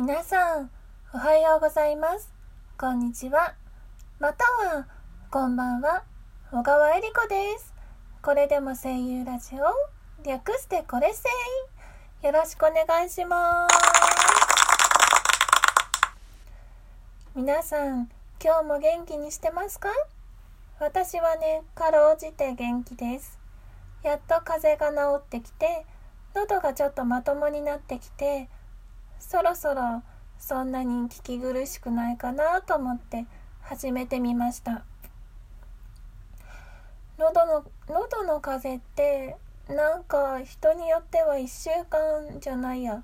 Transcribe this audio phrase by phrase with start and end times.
[0.00, 0.70] 皆さん、
[1.12, 2.32] おはようございます。
[2.78, 3.56] こんにちは。
[4.20, 4.86] または、
[5.28, 6.04] こんばんは。
[6.52, 7.74] 小川えり子です。
[8.22, 9.64] これでも声優ラジオ、
[10.22, 11.28] 略してこれせ
[12.22, 12.26] い。
[12.26, 13.74] よろしくお願いします。
[17.34, 18.08] 皆さん、
[18.40, 19.88] 今日も元気にしてますか？
[20.78, 23.36] 私はね、かろうじて元気です。
[24.04, 25.84] やっと風邪が治ってきて、
[26.36, 28.48] 喉がちょっとまともになってきて、
[29.18, 30.02] そろそろ
[30.38, 33.26] そんなに聞き苦しくないかなと思って
[33.62, 34.84] 始めてみました。
[37.18, 39.36] 喉の喉の風邪って
[39.68, 43.02] なんか人によっては1週間じゃないや。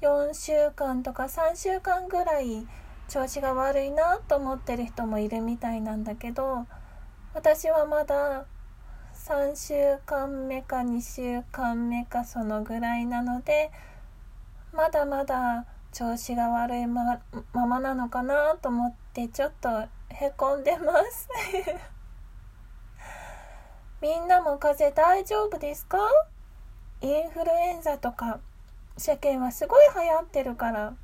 [0.00, 2.66] 4週間とか3週間ぐらい
[3.08, 6.66] 調子が悪いなと思ってる人もいるみたいなんだけど
[7.34, 8.44] 私はまだ
[9.14, 13.72] 3週間目か2週間目かそのぐらいなので
[14.78, 17.18] まだまだ調子が悪いま
[17.52, 19.68] ままなのかなと思ってちょっと
[20.08, 21.28] へこんでます。
[24.00, 25.98] みんなも風邪大丈夫ですか？
[27.00, 28.38] インフルエンザとか
[28.96, 30.94] 世間はすごい流行ってるから。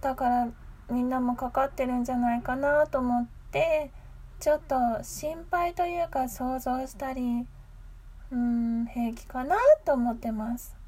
[0.00, 0.48] だから
[0.88, 3.90] みんなもかかってるんじゃないかなと思って
[4.38, 7.46] ちょっと心配というか想像したり
[8.32, 10.79] うん平気かなと思ってます。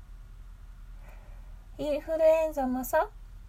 [1.83, 3.09] インフルエンザもさ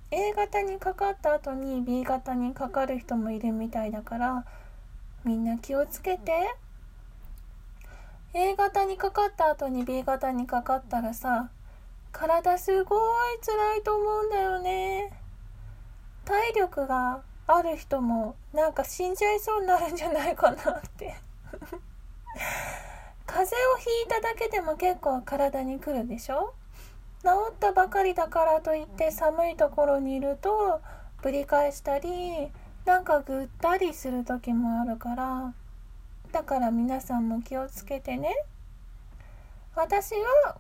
[0.10, 4.44] A 型にかかった後に B 型にかかる人もいるみたいだから
[5.24, 6.56] みんな気をつけて。
[8.34, 11.52] A 型にかかった後に B 型にかかったらさ
[12.12, 15.14] 体すごい辛いと思うんだよね。
[16.26, 21.16] 体力がある人もなんか死んじゃいそうになるんじゃないかなって。
[23.28, 26.56] 風邪をひいただけでも結構体にくるでしょ？
[27.24, 30.82] 治ったばかりだからといって寒いところにいると
[31.22, 32.10] ぶり返したり
[32.86, 35.54] なんかぐったりする時もあるから
[36.34, 38.36] だから皆さんも気をつけてね
[39.74, 40.58] 私は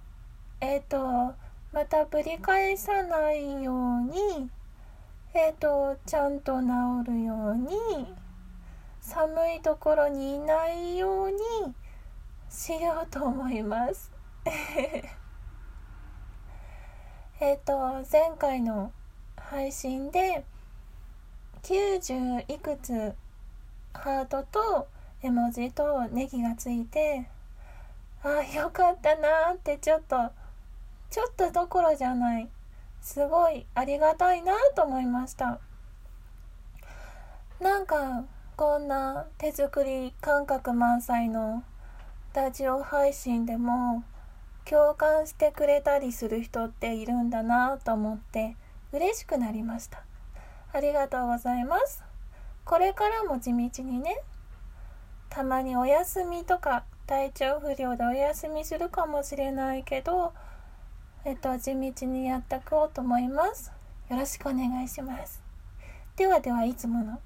[0.61, 1.35] えっ、ー、と
[1.73, 4.49] またぶり返さないように
[5.33, 8.13] えっ、ー、とちゃんと治るように
[9.01, 11.37] 寒いところにいないように
[12.49, 14.11] しようと思います。
[17.45, 17.77] えっ、と
[18.09, 18.93] 前回の
[19.35, 20.45] 配信で
[21.63, 23.13] 90いくつ
[23.93, 24.87] ハートと
[25.21, 27.27] 絵文字とネギがついて
[28.23, 30.15] ああよかったなってちょっと
[31.09, 32.47] ちょっとどころじゃない
[33.01, 35.59] すごいありがたいなと思いました。
[37.59, 38.23] なんか
[38.55, 41.61] こんな手作り感覚満載の
[42.33, 44.05] ラジオ配信でも
[44.69, 48.55] 共感してくれたりする人っているんだなと思って
[48.91, 50.03] 嬉しくなりました。
[50.71, 52.03] ありがとうございます。
[52.65, 54.17] これからも地道にね
[55.29, 60.33] たまにお休みとか体調不良でお休みするかもしれないけど
[61.25, 63.71] えっと地道にやっていこうと思います。
[64.09, 65.41] よろしくお願いします。
[66.15, 67.19] ではではいつもの。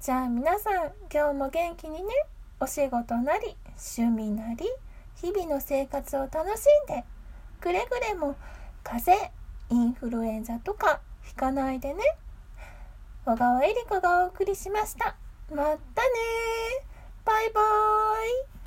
[0.00, 2.08] じゃあ皆さん今日も元気にね
[2.60, 4.64] お仕事なり趣味なり
[5.20, 7.04] 日々の生活を楽しんで
[7.60, 8.36] くれぐれも
[8.84, 9.32] 風邪
[9.70, 12.02] インフルエンザとかひかないでね。
[13.26, 15.16] 小川えり子がお送りしました。
[15.50, 15.76] またね
[17.24, 18.57] バイバーイ。